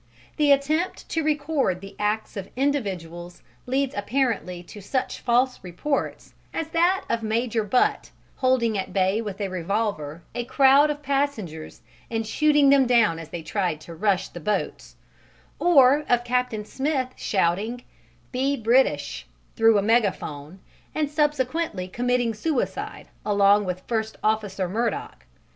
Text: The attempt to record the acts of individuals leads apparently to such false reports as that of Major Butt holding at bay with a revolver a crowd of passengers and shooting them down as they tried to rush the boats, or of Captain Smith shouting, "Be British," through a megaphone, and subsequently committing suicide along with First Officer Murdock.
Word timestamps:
The 0.37 0.51
attempt 0.51 1.07
to 1.09 1.21
record 1.23 1.79
the 1.79 1.95
acts 1.99 2.35
of 2.35 2.49
individuals 2.55 3.43
leads 3.67 3.93
apparently 3.95 4.63
to 4.63 4.81
such 4.81 5.19
false 5.19 5.59
reports 5.61 6.33
as 6.55 6.69
that 6.69 7.03
of 7.07 7.21
Major 7.21 7.63
Butt 7.63 8.09
holding 8.37 8.75
at 8.79 8.93
bay 8.93 9.21
with 9.21 9.39
a 9.39 9.47
revolver 9.47 10.23
a 10.33 10.43
crowd 10.43 10.89
of 10.89 11.03
passengers 11.03 11.81
and 12.09 12.25
shooting 12.25 12.71
them 12.71 12.87
down 12.87 13.19
as 13.19 13.29
they 13.29 13.43
tried 13.43 13.79
to 13.81 13.93
rush 13.93 14.29
the 14.29 14.39
boats, 14.39 14.95
or 15.59 16.03
of 16.09 16.23
Captain 16.23 16.65
Smith 16.65 17.09
shouting, 17.15 17.83
"Be 18.31 18.57
British," 18.57 19.27
through 19.55 19.77
a 19.77 19.83
megaphone, 19.83 20.61
and 20.95 21.11
subsequently 21.11 21.87
committing 21.87 22.33
suicide 22.33 23.07
along 23.23 23.65
with 23.65 23.81
First 23.87 24.17
Officer 24.23 24.67
Murdock. 24.67 25.25